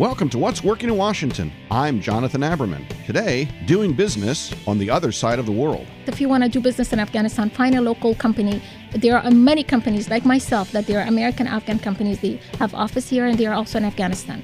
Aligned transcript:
Welcome 0.00 0.30
to 0.30 0.38
What's 0.38 0.64
Working 0.64 0.88
in 0.88 0.96
Washington. 0.96 1.52
I'm 1.70 2.00
Jonathan 2.00 2.40
Aberman. 2.40 2.86
Today, 3.04 3.50
doing 3.66 3.92
business 3.92 4.50
on 4.66 4.78
the 4.78 4.88
other 4.88 5.12
side 5.12 5.38
of 5.38 5.44
the 5.44 5.52
world. 5.52 5.86
If 6.06 6.22
you 6.22 6.26
want 6.26 6.42
to 6.42 6.48
do 6.48 6.58
business 6.58 6.94
in 6.94 6.98
Afghanistan, 6.98 7.50
find 7.50 7.74
a 7.74 7.82
local 7.82 8.14
company. 8.14 8.62
There 8.92 9.18
are 9.18 9.30
many 9.30 9.62
companies 9.62 10.08
like 10.08 10.24
myself 10.24 10.72
that 10.72 10.86
they 10.86 10.96
are 10.96 11.02
American 11.02 11.46
Afghan 11.46 11.78
companies. 11.78 12.20
They 12.20 12.40
have 12.58 12.74
office 12.74 13.10
here 13.10 13.26
and 13.26 13.36
they 13.36 13.44
are 13.44 13.52
also 13.52 13.76
in 13.76 13.84
Afghanistan. 13.84 14.42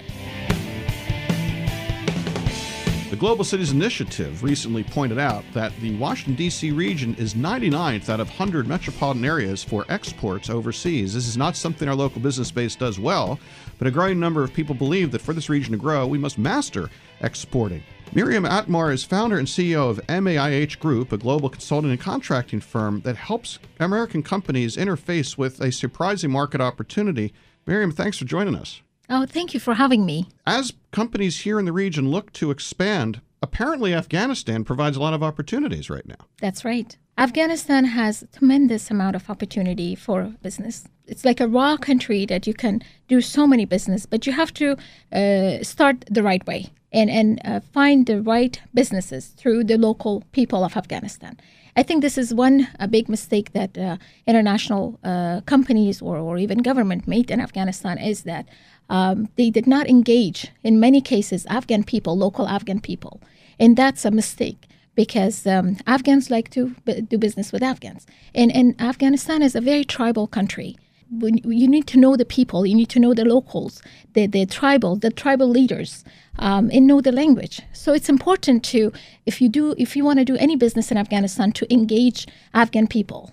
The 3.08 3.14
Global 3.14 3.44
Cities 3.44 3.70
Initiative 3.70 4.42
recently 4.42 4.82
pointed 4.82 5.16
out 5.16 5.44
that 5.54 5.72
the 5.76 5.94
Washington, 5.94 6.34
D.C. 6.34 6.72
region 6.72 7.14
is 7.14 7.34
99th 7.34 8.08
out 8.08 8.18
of 8.18 8.28
100 8.28 8.66
metropolitan 8.66 9.24
areas 9.24 9.62
for 9.62 9.84
exports 9.88 10.50
overseas. 10.50 11.14
This 11.14 11.28
is 11.28 11.36
not 11.36 11.54
something 11.54 11.88
our 11.88 11.94
local 11.94 12.20
business 12.20 12.50
base 12.50 12.74
does 12.74 12.98
well, 12.98 13.38
but 13.78 13.86
a 13.86 13.92
growing 13.92 14.18
number 14.18 14.42
of 14.42 14.52
people 14.52 14.74
believe 14.74 15.12
that 15.12 15.22
for 15.22 15.32
this 15.32 15.48
region 15.48 15.70
to 15.70 15.78
grow, 15.78 16.04
we 16.04 16.18
must 16.18 16.36
master 16.36 16.90
exporting. 17.20 17.84
Miriam 18.12 18.42
Atmar 18.42 18.92
is 18.92 19.04
founder 19.04 19.38
and 19.38 19.46
CEO 19.46 19.88
of 19.88 20.04
MAIH 20.08 20.80
Group, 20.80 21.12
a 21.12 21.16
global 21.16 21.48
consulting 21.48 21.92
and 21.92 22.00
contracting 22.00 22.58
firm 22.58 23.02
that 23.02 23.16
helps 23.16 23.60
American 23.78 24.24
companies 24.24 24.76
interface 24.76 25.38
with 25.38 25.60
a 25.60 25.70
surprising 25.70 26.32
market 26.32 26.60
opportunity. 26.60 27.32
Miriam, 27.66 27.92
thanks 27.92 28.18
for 28.18 28.24
joining 28.24 28.56
us. 28.56 28.82
Oh, 29.08 29.26
thank 29.26 29.54
you 29.54 29.60
for 29.60 29.74
having 29.74 30.04
me. 30.04 30.28
As 30.46 30.72
companies 30.90 31.40
here 31.40 31.58
in 31.58 31.64
the 31.64 31.72
region 31.72 32.10
look 32.10 32.32
to 32.34 32.50
expand, 32.50 33.20
apparently 33.42 33.94
Afghanistan 33.94 34.64
provides 34.64 34.96
a 34.96 35.00
lot 35.00 35.14
of 35.14 35.22
opportunities 35.22 35.88
right 35.90 36.06
now. 36.06 36.26
That's 36.40 36.64
right. 36.64 36.96
Afghanistan 37.18 37.84
has 37.84 38.22
a 38.22 38.26
tremendous 38.26 38.90
amount 38.90 39.16
of 39.16 39.30
opportunity 39.30 39.94
for 39.94 40.34
business. 40.42 40.84
It's 41.06 41.24
like 41.24 41.40
a 41.40 41.48
raw 41.48 41.76
country 41.76 42.26
that 42.26 42.46
you 42.46 42.52
can 42.52 42.82
do 43.08 43.20
so 43.20 43.46
many 43.46 43.64
business, 43.64 44.06
but 44.06 44.26
you 44.26 44.32
have 44.32 44.52
to 44.54 44.76
uh, 45.12 45.62
start 45.62 46.04
the 46.10 46.22
right 46.22 46.46
way 46.46 46.70
and, 46.96 47.10
and 47.10 47.40
uh, 47.44 47.60
find 47.60 48.06
the 48.06 48.22
right 48.22 48.60
businesses 48.72 49.26
through 49.26 49.64
the 49.64 49.76
local 49.76 50.24
people 50.32 50.64
of 50.64 50.76
Afghanistan. 50.76 51.38
I 51.76 51.82
think 51.82 52.00
this 52.00 52.16
is 52.16 52.32
one 52.32 52.68
a 52.80 52.88
big 52.88 53.06
mistake 53.08 53.52
that 53.52 53.76
uh, 53.76 53.98
international 54.26 54.98
uh, 55.04 55.42
companies 55.42 56.00
or, 56.00 56.16
or 56.16 56.38
even 56.38 56.62
government 56.62 57.06
made 57.06 57.30
in 57.30 57.38
Afghanistan 57.38 57.98
is 57.98 58.22
that 58.22 58.46
um, 58.88 59.28
they 59.36 59.50
did 59.50 59.66
not 59.66 59.86
engage, 59.86 60.48
in 60.64 60.80
many 60.80 61.02
cases, 61.02 61.44
Afghan 61.46 61.84
people, 61.84 62.16
local 62.16 62.48
Afghan 62.48 62.80
people. 62.80 63.20
And 63.60 63.76
that's 63.76 64.06
a 64.06 64.10
mistake 64.10 64.66
because 64.94 65.46
um, 65.46 65.76
Afghans 65.86 66.30
like 66.30 66.48
to 66.50 66.74
b- 66.86 67.02
do 67.02 67.18
business 67.18 67.52
with 67.52 67.62
Afghans. 67.62 68.06
And, 68.34 68.50
and 68.50 68.80
Afghanistan 68.80 69.42
is 69.42 69.54
a 69.54 69.60
very 69.60 69.84
tribal 69.84 70.26
country. 70.26 70.78
You 71.10 71.68
need 71.68 71.86
to 71.88 71.98
know 71.98 72.16
the 72.16 72.24
people, 72.24 72.66
you 72.66 72.74
need 72.74 72.88
to 72.90 72.98
know 72.98 73.14
the 73.14 73.24
locals, 73.24 73.80
the, 74.14 74.26
the 74.26 74.44
tribal, 74.44 74.96
the 74.96 75.10
tribal 75.10 75.48
leaders, 75.48 76.04
um, 76.38 76.68
and 76.72 76.86
know 76.86 77.00
the 77.00 77.12
language. 77.12 77.60
So 77.72 77.92
it's 77.92 78.08
important 78.08 78.64
to, 78.64 78.92
if 79.24 79.40
you 79.40 79.48
do, 79.48 79.74
if 79.78 79.94
you 79.94 80.04
want 80.04 80.18
to 80.18 80.24
do 80.24 80.36
any 80.36 80.56
business 80.56 80.90
in 80.90 80.96
Afghanistan, 80.98 81.52
to 81.52 81.72
engage 81.72 82.26
Afghan 82.54 82.88
people. 82.88 83.32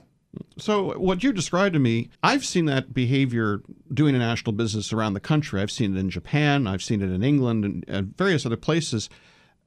So, 0.58 0.98
what 0.98 1.24
you 1.24 1.32
described 1.32 1.74
to 1.74 1.80
me, 1.80 2.10
I've 2.22 2.46
seen 2.46 2.66
that 2.66 2.94
behavior 2.94 3.62
doing 3.94 4.16
a 4.16 4.20
national 4.20 4.54
business 4.54 4.92
around 4.92 5.14
the 5.14 5.20
country. 5.20 5.62
I've 5.62 5.72
seen 5.72 5.96
it 5.96 6.00
in 6.00 6.10
Japan, 6.10 6.68
I've 6.68 6.84
seen 6.84 7.02
it 7.02 7.10
in 7.12 7.24
England, 7.24 7.66
and, 7.66 7.86
and 7.88 8.18
various 8.18 8.46
other 8.46 8.58
places. 8.58 9.10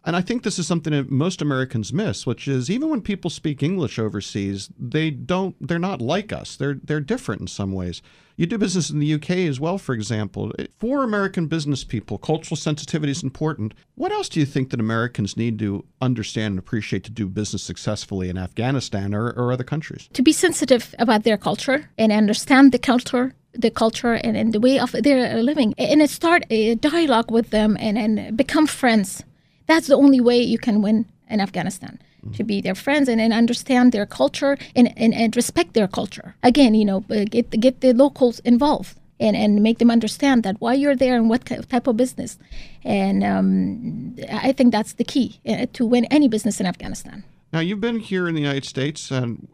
And 0.07 0.15
I 0.15 0.21
think 0.21 0.45
this 0.45 0.61
is 0.61 0.69
something 0.69 0.93
that 0.93 1.11
most 1.11 1.43
Americans 1.43 1.93
miss, 1.93 2.25
which 2.25 2.47
is 2.47 2.71
even 2.71 2.91
when 2.91 3.01
people 3.01 3.29
speak 3.29 3.61
English 3.61 3.99
overseas, 3.99 4.71
they 4.79 5.11
don't 5.11 5.57
they're 5.61 5.81
not 5.81 6.01
like 6.01 6.33
us. 6.33 6.55
They're 6.55 6.79
they're 6.83 7.01
different 7.01 7.41
in 7.41 7.47
some 7.49 7.73
ways. 7.73 8.03
You 8.37 8.47
do 8.47 8.57
business 8.57 8.89
in 8.89 9.01
the 9.01 9.15
UK 9.15 9.31
as 9.31 9.59
well, 9.59 9.79
for 9.79 9.95
example. 9.95 10.53
For 10.79 11.03
American 11.03 11.49
business 11.49 11.83
people, 11.83 12.19
cultural 12.19 12.57
sensitivity 12.57 13.11
is 13.11 13.25
important. 13.25 13.75
What 13.97 14.13
else 14.13 14.29
do 14.29 14.39
you 14.39 14.47
think 14.47 14.71
that 14.71 14.79
Americans 14.79 15.37
need 15.37 15.59
to 15.59 15.85
understand 16.01 16.53
and 16.53 16.59
appreciate 16.59 17.03
to 17.05 17.11
do 17.11 17.27
business 17.27 17.63
successfully 17.63 18.29
in 18.29 18.39
Afghanistan 18.39 19.13
or, 19.13 19.31
or 19.31 19.53
other 19.53 19.65
countries? 19.65 20.09
To 20.13 20.23
be 20.23 20.33
sensitive 20.33 20.95
about 21.01 21.25
their 21.25 21.39
culture 21.39 21.91
and 21.99 22.13
understand 22.13 22.71
the 22.71 22.79
culture 22.79 23.35
the 23.59 23.71
culture 23.71 24.13
and, 24.13 24.37
and 24.37 24.53
the 24.53 24.61
way 24.61 24.79
of 24.79 24.93
their 24.93 25.43
living 25.43 25.73
and 25.79 26.09
start 26.11 26.45
a 26.51 26.75
dialogue 26.75 27.31
with 27.31 27.49
them 27.49 27.75
and, 27.81 27.97
and 27.97 28.37
become 28.37 28.67
friends 28.67 29.25
that's 29.67 29.87
the 29.89 29.97
only 29.97 30.21
way 30.21 30.39
you 30.41 30.59
can 30.59 30.83
win 30.83 31.07
in 31.29 31.41
Afghanistan. 31.41 31.99
Mm-hmm. 31.99 32.33
To 32.33 32.45
be 32.45 32.61
their 32.61 32.75
friends 32.75 33.09
and, 33.09 33.21
and 33.21 33.33
understand 33.33 33.93
their 33.93 34.07
culture 34.07 34.57
and, 34.75 34.93
and, 34.97 35.15
and 35.15 35.37
respect 35.37 35.75
their 35.75 35.89
culture. 35.89 36.35
Again, 36.43 36.75
you 36.75 36.85
know, 36.85 37.05
uh, 37.11 37.25
get 37.25 37.51
get 37.51 37.81
the 37.81 37.93
locals 37.93 38.41
involved 38.41 38.99
and, 39.21 39.37
and 39.37 39.63
make 39.63 39.79
them 39.79 39.91
understand 39.91 40.43
that 40.43 40.57
why 40.59 40.75
you're 40.75 40.97
there 40.97 41.17
and 41.17 41.29
what 41.29 41.45
type 41.45 41.87
of 41.87 41.97
business. 41.97 42.39
And 42.85 43.25
um, 43.25 44.17
I 44.31 44.53
think 44.53 44.73
that's 44.73 44.95
the 44.95 45.05
key 45.05 45.41
uh, 45.47 45.67
to 45.75 45.87
win 45.87 46.05
any 46.07 46.29
business 46.29 46.61
in 46.61 46.67
Afghanistan. 46.67 47.25
Now, 47.53 47.61
you've 47.61 47.81
been 47.81 48.01
here 48.01 48.29
in 48.29 48.35
the 48.35 48.41
United 48.41 48.65
States 48.65 49.11
and 49.11 49.49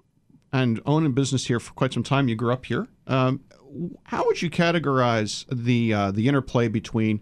and 0.52 0.80
own 0.84 1.06
a 1.06 1.08
business 1.08 1.46
here 1.46 1.60
for 1.60 1.72
quite 1.72 1.92
some 1.94 2.02
time. 2.02 2.28
You 2.28 2.36
grew 2.36 2.52
up 2.52 2.66
here. 2.66 2.86
Um, 3.06 3.40
how 4.04 4.24
would 4.26 4.42
you 4.42 4.50
categorize 4.50 5.46
the 5.50 5.94
uh, 5.94 6.10
the 6.10 6.28
interplay 6.28 6.68
between 6.68 7.20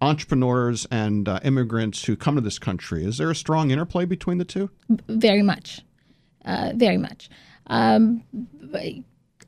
entrepreneurs 0.00 0.86
and 0.90 1.28
uh, 1.28 1.40
immigrants 1.44 2.04
who 2.04 2.16
come 2.16 2.34
to 2.34 2.40
this 2.40 2.58
country? 2.58 3.04
Is 3.04 3.18
there 3.18 3.30
a 3.30 3.34
strong 3.34 3.70
interplay 3.70 4.04
between 4.04 4.38
the 4.38 4.44
two? 4.44 4.70
Very 5.08 5.42
much, 5.42 5.80
uh, 6.44 6.72
very 6.74 6.98
much. 6.98 7.28
Um, 7.66 8.22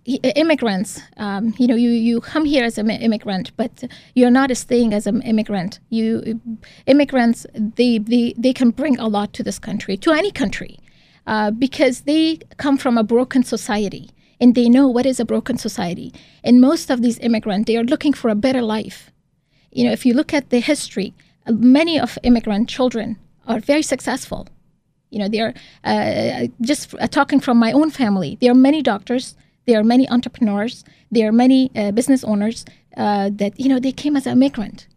immigrants, 0.07 1.01
um, 1.17 1.55
you 1.59 1.67
know, 1.67 1.75
you, 1.75 1.91
you 1.91 2.21
come 2.21 2.45
here 2.45 2.65
as 2.65 2.79
an 2.79 2.91
immigrant, 2.91 3.53
but 3.57 3.84
you're 4.15 4.31
not 4.31 4.57
staying 4.57 4.95
as 4.95 5.07
an 5.07 5.21
immigrant. 5.23 5.81
You 5.91 6.41
immigrants, 6.87 7.47
they, 7.55 7.99
they, 7.99 8.34
they 8.39 8.53
can 8.53 8.71
bring 8.71 8.99
a 8.99 9.09
lot 9.09 9.33
to 9.34 9.43
this 9.43 9.59
country, 9.59 9.97
to 9.99 10.13
any 10.13 10.31
country, 10.31 10.78
uh, 11.27 11.51
because 11.51 12.03
they 12.03 12.39
come 12.57 12.78
from 12.78 12.97
a 12.97 13.03
broken 13.03 13.43
society 13.43 14.11
and 14.41 14.55
they 14.55 14.69
know 14.69 14.87
what 14.87 15.07
is 15.07 15.19
a 15.19 15.25
broken 15.25 15.59
society. 15.59 16.13
And 16.45 16.61
most 16.61 16.91
of 16.91 17.03
these 17.03 17.19
immigrants, 17.19 17.67
they 17.67 17.77
are 17.77 17.84
looking 17.84 18.13
for 18.13 18.28
a 18.28 18.34
better 18.34 18.63
life 18.63 19.11
you 19.76 19.84
know, 19.84 19.92
if 19.92 20.06
you 20.06 20.14
look 20.14 20.32
at 20.32 20.48
the 20.48 20.60
history, 20.60 21.14
uh, 21.47 21.53
many 21.53 22.00
of 22.00 22.19
immigrant 22.22 22.69
children 22.69 23.19
are 23.47 23.60
very 23.60 23.82
successful. 23.82 24.48
You 25.10 25.19
know, 25.20 25.28
they're 25.28 25.54
uh, 25.84 26.47
just 26.62 26.94
uh, 26.94 27.06
talking 27.06 27.41
from 27.41 27.59
my 27.59 27.72
own 27.72 27.91
family. 27.91 28.38
There 28.41 28.50
are 28.50 28.62
many 28.69 28.82
doctors, 28.82 29.36
there 29.66 29.78
are 29.78 29.84
many 29.84 30.09
entrepreneurs, 30.09 30.82
there 31.10 31.28
are 31.28 31.32
many 31.32 31.70
uh, 31.76 31.92
business 31.92 32.25
owners 32.25 32.65
uh, 32.97 33.31
that 33.34 33.60
you 33.60 33.69
know 33.69 33.78
they 33.78 33.92
came 33.92 34.16
as 34.16 34.26
an 34.26 34.32
immigrant, 34.32 34.88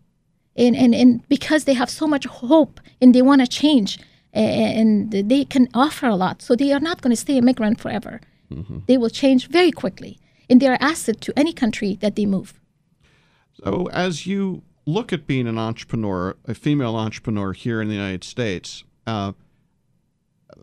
and 0.55 0.75
and 0.75 0.95
and 0.95 1.27
because 1.27 1.65
they 1.65 1.73
have 1.73 1.89
so 1.89 2.07
much 2.07 2.25
hope 2.25 2.79
and 3.01 3.13
they 3.13 3.21
want 3.21 3.41
to 3.41 3.47
change, 3.47 3.99
and 4.33 5.11
they 5.11 5.43
can 5.43 5.67
offer 5.73 6.07
a 6.07 6.15
lot, 6.15 6.41
so 6.41 6.55
they 6.55 6.71
are 6.71 6.79
not 6.79 7.01
going 7.01 7.11
to 7.11 7.21
stay 7.25 7.37
immigrant 7.37 7.79
forever. 7.81 8.21
Mm-hmm. 8.49 8.79
They 8.87 8.97
will 8.97 9.09
change 9.09 9.49
very 9.49 9.71
quickly, 9.71 10.17
and 10.49 10.61
they 10.61 10.67
are 10.67 10.77
asset 10.79 11.19
to 11.21 11.33
any 11.35 11.53
country 11.53 11.97
that 12.01 12.15
they 12.15 12.25
move. 12.25 12.53
So, 13.63 13.89
as 13.91 14.25
you 14.25 14.63
look 14.93 15.13
at 15.13 15.27
being 15.27 15.47
an 15.47 15.57
entrepreneur, 15.57 16.35
a 16.45 16.53
female 16.53 16.95
entrepreneur 16.95 17.53
here 17.53 17.81
in 17.81 17.87
the 17.87 17.93
United 17.93 18.23
States, 18.23 18.83
uh, 19.07 19.33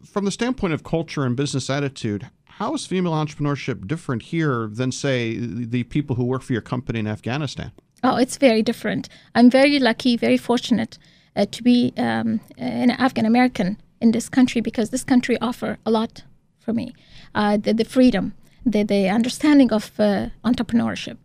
from 0.05 0.25
the 0.25 0.31
standpoint 0.31 0.73
of 0.73 0.83
culture 0.83 1.25
and 1.25 1.37
business 1.37 1.71
attitude, 1.71 2.29
how 2.45 2.75
is 2.75 2.87
female 2.87 3.13
entrepreneurship 3.13 3.87
different 3.87 4.23
here 4.23 4.69
than, 4.73 4.91
say, 4.91 5.37
the 5.37 5.85
people 5.85 6.17
who 6.17 6.25
work 6.25 6.43
for 6.43 6.53
your 6.53 6.63
company 6.63 6.99
in 6.99 7.07
Afghanistan? 7.07 7.73
Oh, 8.03 8.17
it's 8.17 8.37
very 8.37 8.63
different. 8.63 9.09
I'm 9.35 9.51
very 9.51 9.79
lucky, 9.79 10.17
very 10.17 10.37
fortunate 10.37 10.99
uh, 11.35 11.47
to 11.51 11.63
be 11.63 11.93
um, 11.97 12.41
an 12.57 12.91
Afghan 12.91 13.27
American 13.27 13.81
in 14.01 14.13
this 14.13 14.29
country 14.29 14.61
because 14.61 14.91
this 14.91 15.05
country 15.05 15.37
offer 15.41 15.79
a 15.85 15.91
lot 15.91 16.25
for 16.59 16.73
me. 16.73 16.95
Uh, 17.35 17.57
the, 17.57 17.73
the, 17.75 17.85
freedom, 17.85 18.35
the, 18.65 18.83
the 18.83 19.09
understanding 19.09 19.73
of 19.73 19.93
uh, 19.99 20.29
entrepreneurship, 20.45 21.17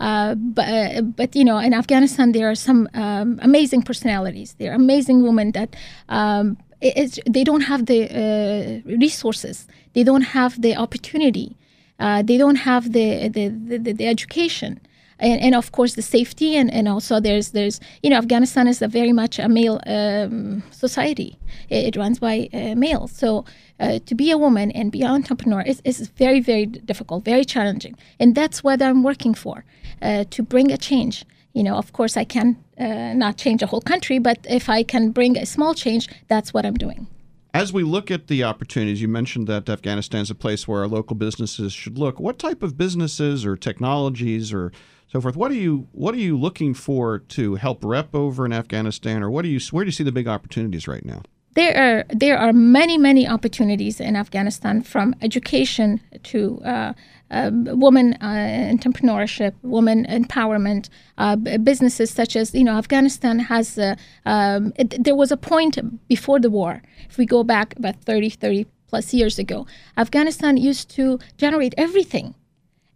uh, 0.00 0.34
but, 0.34 0.68
uh, 0.68 1.02
but 1.02 1.36
you 1.36 1.44
know, 1.44 1.58
in 1.58 1.74
Afghanistan, 1.74 2.32
there 2.32 2.50
are 2.50 2.54
some 2.54 2.88
um, 2.94 3.38
amazing 3.42 3.82
personalities. 3.82 4.56
There 4.58 4.72
are 4.72 4.74
amazing 4.74 5.22
women 5.22 5.52
that 5.52 5.76
um, 6.08 6.56
they 6.80 7.44
don't 7.44 7.60
have 7.62 7.86
the 7.86 8.00
uh, 8.10 8.96
resources. 8.98 9.68
They 9.92 10.02
don't 10.02 10.22
have 10.22 10.60
the 10.62 10.74
opportunity. 10.76 11.56
They 11.98 12.38
don't 12.38 12.56
have 12.56 12.92
the 12.92 13.28
the, 13.28 13.48
the, 13.48 13.92
the 13.92 14.06
education. 14.06 14.80
And, 15.20 15.40
and, 15.40 15.54
of 15.54 15.72
course 15.72 15.94
the 15.94 16.02
safety 16.02 16.56
and, 16.56 16.72
and 16.72 16.88
also 16.88 17.20
there's 17.20 17.50
there's 17.50 17.78
you 18.02 18.10
know 18.10 18.16
Afghanistan 18.16 18.66
is 18.66 18.80
a 18.82 18.88
very 18.88 19.12
much 19.12 19.38
a 19.38 19.48
male 19.48 19.78
um, 19.86 20.62
society 20.70 21.38
it, 21.68 21.82
it, 21.88 21.96
runs 21.96 22.18
by 22.18 22.48
uh, 22.54 22.74
males 22.74 23.12
so 23.12 23.44
uh, 23.80 23.98
to 24.06 24.14
be 24.14 24.30
a 24.30 24.38
woman 24.38 24.70
and 24.78 24.90
be 24.92 25.02
an 25.02 25.10
entrepreneur 25.10 25.62
is, 25.72 25.82
is 25.84 26.08
very 26.24 26.40
very 26.40 26.66
difficult 26.66 27.24
very 27.24 27.44
challenging 27.44 27.94
and 28.18 28.34
that's 28.34 28.64
what 28.64 28.80
I'm 28.80 29.02
working 29.02 29.34
for 29.34 29.64
uh, 30.02 30.24
to 30.30 30.42
bring 30.42 30.72
a 30.72 30.76
change. 30.76 31.24
You 31.52 31.62
know, 31.62 31.76
of 31.76 31.92
course, 31.92 32.16
I 32.16 32.24
can 32.24 32.56
uh, 32.78 33.12
not 33.14 33.36
change 33.36 33.62
a 33.62 33.66
whole 33.66 33.80
country, 33.80 34.18
but 34.18 34.38
if 34.48 34.68
I 34.68 34.82
can 34.82 35.10
bring 35.10 35.36
a 35.36 35.46
small 35.46 35.74
change, 35.74 36.08
that's 36.28 36.54
what 36.54 36.64
I'm 36.64 36.74
doing. 36.74 37.06
As 37.52 37.72
we 37.72 37.82
look 37.82 38.12
at 38.12 38.28
the 38.28 38.44
opportunities, 38.44 39.02
you 39.02 39.08
mentioned 39.08 39.48
that 39.48 39.68
Afghanistan 39.68 40.20
is 40.20 40.30
a 40.30 40.36
place 40.36 40.68
where 40.68 40.82
our 40.82 40.86
local 40.86 41.16
businesses 41.16 41.72
should 41.72 41.98
look. 41.98 42.20
What 42.20 42.38
type 42.38 42.62
of 42.62 42.78
businesses 42.78 43.44
or 43.44 43.56
technologies 43.56 44.52
or 44.52 44.70
so 45.10 45.20
forth. 45.20 45.36
What 45.36 45.50
are 45.50 45.54
you 45.56 45.88
what 45.92 46.14
are 46.14 46.18
you 46.18 46.38
looking 46.38 46.72
for 46.74 47.18
to 47.18 47.56
help 47.56 47.84
rep 47.84 48.14
over 48.14 48.46
in 48.46 48.52
Afghanistan, 48.52 49.22
or 49.22 49.30
what 49.30 49.42
do 49.42 49.48
you 49.48 49.60
where 49.70 49.84
do 49.84 49.88
you 49.88 49.92
see 49.92 50.04
the 50.04 50.12
big 50.12 50.28
opportunities 50.28 50.86
right 50.86 51.04
now? 51.04 51.22
There 51.54 51.76
are 51.76 52.04
there 52.14 52.38
are 52.38 52.52
many 52.52 52.96
many 52.96 53.26
opportunities 53.26 54.00
in 54.00 54.14
Afghanistan, 54.14 54.82
from 54.82 55.16
education 55.20 56.00
to 56.22 56.62
uh, 56.64 56.92
uh, 57.32 57.50
women 57.52 58.14
uh, 58.20 58.70
entrepreneurship, 58.72 59.54
women 59.62 60.06
empowerment, 60.06 60.88
uh, 61.18 61.34
businesses 61.36 62.10
such 62.10 62.36
as 62.36 62.54
you 62.54 62.62
know 62.62 62.76
Afghanistan 62.76 63.40
has. 63.40 63.78
Uh, 63.78 63.96
um, 64.26 64.72
it, 64.76 65.02
there 65.02 65.16
was 65.16 65.32
a 65.32 65.36
point 65.36 65.76
before 66.06 66.38
the 66.38 66.50
war, 66.50 66.82
if 67.08 67.18
we 67.18 67.26
go 67.26 67.42
back 67.42 67.76
about 67.76 67.96
30, 68.04 68.30
30 68.30 68.66
plus 68.86 69.12
years 69.12 69.40
ago, 69.40 69.66
Afghanistan 69.96 70.56
used 70.56 70.88
to 70.90 71.18
generate 71.36 71.74
everything, 71.76 72.36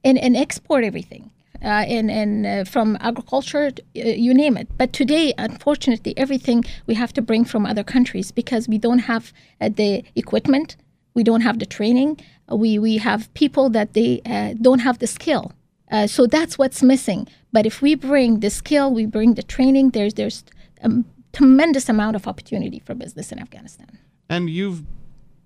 and, 0.04 0.16
and 0.16 0.36
export 0.36 0.84
everything 0.84 1.30
and, 1.66 2.10
and 2.10 2.46
uh, 2.46 2.64
from 2.64 2.96
agriculture, 3.00 3.72
uh, 3.96 4.00
you 4.00 4.34
name 4.34 4.56
it. 4.56 4.68
But 4.76 4.92
today, 4.92 5.32
unfortunately, 5.38 6.16
everything 6.16 6.64
we 6.86 6.94
have 6.94 7.12
to 7.14 7.22
bring 7.22 7.44
from 7.44 7.66
other 7.66 7.84
countries 7.84 8.30
because 8.30 8.68
we 8.68 8.78
don't 8.78 9.00
have 9.00 9.32
uh, 9.60 9.70
the 9.74 10.04
equipment, 10.14 10.76
we 11.14 11.22
don't 11.22 11.40
have 11.42 11.58
the 11.58 11.66
training, 11.66 12.20
we, 12.50 12.78
we 12.78 12.98
have 12.98 13.32
people 13.34 13.70
that 13.70 13.94
they 13.94 14.20
uh, 14.26 14.54
don't 14.60 14.80
have 14.80 14.98
the 14.98 15.06
skill. 15.06 15.52
Uh, 15.90 16.06
so 16.06 16.26
that's 16.26 16.58
what's 16.58 16.82
missing. 16.82 17.26
But 17.52 17.66
if 17.66 17.80
we 17.80 17.94
bring 17.94 18.40
the 18.40 18.50
skill, 18.50 18.92
we 18.92 19.06
bring 19.06 19.34
the 19.34 19.42
training, 19.42 19.90
there's, 19.90 20.14
there's 20.14 20.44
a 20.82 20.90
tremendous 21.32 21.88
amount 21.88 22.16
of 22.16 22.26
opportunity 22.26 22.80
for 22.80 22.94
business 22.94 23.32
in 23.32 23.38
Afghanistan. 23.38 23.98
And 24.28 24.50
you've 24.50 24.82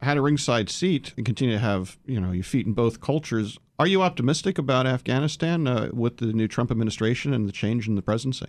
had 0.01 0.17
a 0.17 0.21
ringside 0.21 0.71
seat 0.71 1.13
and 1.17 1.27
continue 1.27 1.55
to 1.55 1.61
have 1.61 1.99
you 2.07 2.21
know 2.21 2.31
your 2.33 2.45
feet 2.45 2.67
in 2.67 2.73
both 2.73 3.01
cultures. 3.01 3.59
Are 3.81 3.87
you 3.87 4.03
optimistic 4.03 4.59
about 4.59 4.89
Afghanistan 4.89 5.69
uh, 5.69 5.91
with 5.93 6.17
the 6.17 6.33
new 6.33 6.49
Trump 6.49 6.73
administration 6.73 7.33
and 7.33 7.47
the 7.47 7.53
change 7.53 7.87
in 7.87 7.95
the 7.95 8.03
presidency? 8.03 8.47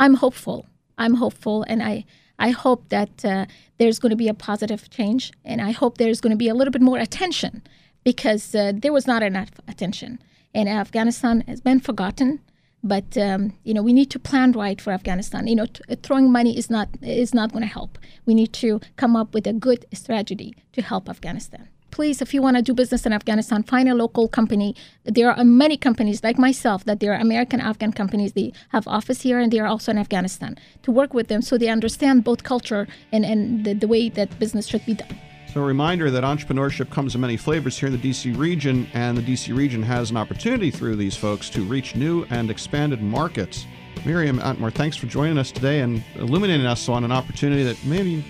I'm 0.00 0.14
hopeful. 0.14 0.66
I'm 0.96 1.14
hopeful, 1.16 1.62
and 1.68 1.82
I 1.82 2.06
I 2.38 2.50
hope 2.50 2.88
that 2.88 3.22
uh, 3.22 3.44
there's 3.76 3.98
going 3.98 4.10
to 4.10 4.16
be 4.16 4.28
a 4.28 4.34
positive 4.34 4.88
change, 4.88 5.30
and 5.44 5.60
I 5.60 5.72
hope 5.72 5.98
there's 5.98 6.22
going 6.22 6.30
to 6.30 6.38
be 6.38 6.48
a 6.48 6.54
little 6.54 6.72
bit 6.72 6.80
more 6.80 6.98
attention 6.98 7.62
because 8.02 8.54
uh, 8.54 8.72
there 8.74 8.94
was 8.94 9.06
not 9.06 9.22
enough 9.22 9.50
attention, 9.68 10.18
and 10.54 10.70
Afghanistan 10.70 11.44
has 11.46 11.60
been 11.60 11.80
forgotten. 11.80 12.40
But 12.82 13.18
um, 13.18 13.52
you 13.64 13.74
know, 13.74 13.82
we 13.82 13.92
need 13.92 14.10
to 14.12 14.18
plan 14.18 14.52
right 14.52 14.80
for 14.80 14.90
Afghanistan. 14.92 15.48
You 15.48 15.56
know, 15.56 15.66
t- 15.66 15.82
throwing 16.02 16.32
money 16.32 16.56
is 16.56 16.70
not 16.70 16.88
is 17.02 17.34
not 17.34 17.52
going 17.52 17.62
to 17.68 17.74
help. 17.78 17.98
We 18.24 18.34
need 18.34 18.54
to 18.54 18.80
come 18.96 19.16
up 19.16 19.34
with 19.34 19.46
a 19.46 19.52
good 19.52 19.84
strategy 19.92 20.54
to 20.72 20.80
help 20.80 21.10
Afghanistan. 21.10 21.68
Please, 21.92 22.22
if 22.22 22.32
you 22.32 22.40
want 22.40 22.56
to 22.56 22.62
do 22.62 22.72
business 22.72 23.04
in 23.04 23.12
Afghanistan, 23.12 23.62
find 23.62 23.86
a 23.86 23.94
local 23.94 24.26
company. 24.26 24.74
There 25.04 25.30
are 25.30 25.44
many 25.44 25.76
companies 25.76 26.24
like 26.24 26.38
myself 26.38 26.86
that 26.86 27.00
they 27.00 27.08
are 27.08 27.14
American 27.14 27.60
Afghan 27.60 27.92
companies. 27.92 28.32
They 28.32 28.54
have 28.70 28.88
office 28.88 29.20
here 29.20 29.38
and 29.38 29.52
they 29.52 29.60
are 29.60 29.66
also 29.66 29.92
in 29.92 29.98
Afghanistan 29.98 30.56
to 30.84 30.90
work 30.90 31.12
with 31.12 31.28
them 31.28 31.42
so 31.42 31.58
they 31.58 31.68
understand 31.68 32.24
both 32.24 32.44
culture 32.44 32.88
and, 33.12 33.26
and 33.26 33.66
the, 33.66 33.74
the 33.74 33.86
way 33.86 34.08
that 34.08 34.38
business 34.38 34.66
should 34.66 34.84
be 34.86 34.94
done. 34.94 35.14
So, 35.52 35.60
a 35.60 35.64
reminder 35.64 36.10
that 36.10 36.24
entrepreneurship 36.24 36.88
comes 36.88 37.14
in 37.14 37.20
many 37.20 37.36
flavors 37.36 37.78
here 37.78 37.88
in 37.88 38.00
the 38.00 38.10
DC 38.10 38.38
region, 38.38 38.88
and 38.94 39.18
the 39.18 39.22
DC 39.22 39.54
region 39.54 39.82
has 39.82 40.10
an 40.10 40.16
opportunity 40.16 40.70
through 40.70 40.96
these 40.96 41.14
folks 41.14 41.50
to 41.50 41.60
reach 41.60 41.94
new 41.94 42.24
and 42.30 42.50
expanded 42.50 43.02
markets. 43.02 43.66
Miriam 44.06 44.38
Atmar, 44.38 44.72
thanks 44.72 44.96
for 44.96 45.08
joining 45.08 45.36
us 45.36 45.52
today 45.52 45.80
and 45.80 46.02
illuminating 46.14 46.64
us 46.64 46.88
on 46.88 47.04
an 47.04 47.12
opportunity 47.12 47.64
that 47.64 47.76
maybe 47.84 48.24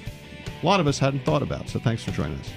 a 0.60 0.66
lot 0.66 0.80
of 0.80 0.88
us 0.88 0.98
hadn't 0.98 1.24
thought 1.24 1.42
about. 1.42 1.68
So, 1.68 1.78
thanks 1.78 2.02
for 2.02 2.10
joining 2.10 2.40
us. 2.40 2.50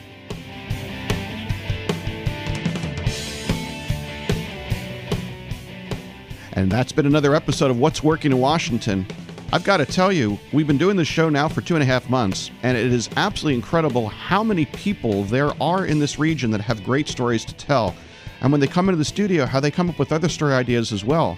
And 6.56 6.72
that's 6.72 6.94
been 6.94 7.06
another 7.06 7.36
episode 7.36 7.70
of 7.70 7.80
What's 7.80 8.02
Working 8.02 8.32
in 8.32 8.40
Washington. 8.40 9.06
I've 9.52 9.66
got 9.66 9.78
to 9.78 9.86
tell 9.86 10.10
you, 10.10 10.40
we've 10.54 10.66
been 10.66 10.78
doing 10.78 10.96
this 10.96 11.08
show 11.08 11.28
now 11.28 11.50
for 11.50 11.60
two 11.60 11.76
and 11.76 11.84
a 11.84 11.86
half 11.86 12.10
months, 12.10 12.50
and 12.64 12.78
it 12.78 12.94
is 12.94 13.10
absolutely 13.18 13.56
incredible 13.56 14.08
how 14.08 14.42
many 14.42 14.66
people 14.68 15.26
there 15.26 15.52
are 15.62 15.86
in 15.86 16.00
this 16.00 16.18
region 16.18 16.52
that 16.52 16.62
have 16.62 16.82
great 16.86 17.10
stories 17.10 17.44
to 17.44 17.54
tell. 17.56 17.94
And 18.40 18.54
when 18.54 18.62
they 18.62 18.68
come 18.68 18.88
into 18.88 18.98
the 18.98 19.04
studio, 19.04 19.46
how 19.46 19.60
they 19.60 19.70
come 19.70 19.90
up 19.90 20.00
with 20.00 20.14
other 20.14 20.30
story 20.30 20.54
ideas 20.54 20.94
as 20.94 21.04
well. 21.04 21.38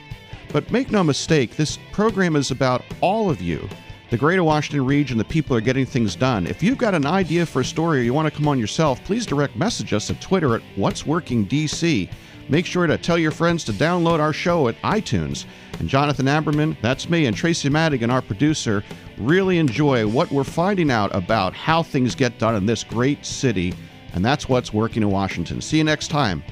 But 0.54 0.69
make 0.72 0.92
no 0.92 1.04
mistake, 1.04 1.56
this 1.56 1.80
program 1.92 2.36
is 2.36 2.52
about 2.52 2.84
all 3.02 3.31
of 3.31 3.42
you. 3.42 3.68
The 4.12 4.18
greater 4.18 4.44
Washington 4.44 4.86
region, 4.86 5.18
the 5.18 5.25
people 5.25 5.58
are 5.58 5.62
getting 5.62 5.86
things 5.86 6.16
done. 6.16 6.46
If 6.46 6.62
you've 6.62 6.78
got 6.78 6.94
an 6.94 7.08
idea 7.08 7.46
for 7.46 7.62
a 7.62 7.66
story 7.66 8.00
or 8.00 8.04
you 8.04 8.14
want 8.14 8.31
to 8.31 8.38
come 8.38 8.48
on 8.48 8.60
yourself, 8.60 9.04
please 9.04 9.25
direct 9.25 9.56
message 9.56 9.94
us 9.94 10.12
at 10.12 10.22
Twitter 10.22 10.56
at 10.56 10.62
What's 10.75 11.08
Working 11.08 11.46
DC. 11.48 12.08
Make 12.50 12.66
sure 12.66 12.88
to 12.88 12.98
tell 12.98 13.18
your 13.18 13.32
friends 13.32 13.64
to 13.66 13.74
download 13.74 14.20
our 14.20 14.34
show 14.34 14.68
at 14.68 14.82
iTunes. 14.82 15.46
And 15.80 15.90
Jonathan 15.90 16.28
Aberman, 16.28 16.78
that's 16.82 17.10
me, 17.10 17.26
and 17.26 17.36
Tracy 17.36 17.70
Madigan, 17.70 18.10
our 18.10 18.22
producer, 18.22 18.84
really 19.18 19.58
enjoy 19.58 20.08
what 20.08 20.32
we're 20.32 20.44
finding 20.44 20.90
out 20.90 21.14
about 21.14 21.54
how 21.54 21.84
things 21.84 22.16
get 22.16 22.40
done 22.40 22.56
in 22.56 22.66
this 22.66 22.84
great 22.84 23.26
city. 23.26 23.74
And 24.14 24.24
that's 24.24 24.48
what's 24.48 24.74
working 24.74 25.04
in 25.04 25.12
Washington. 25.12 25.62
See 25.62 25.78
you 25.78 25.84
next 25.84 26.08
time. 26.08 26.44